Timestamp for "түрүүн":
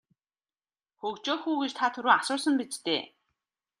1.93-2.17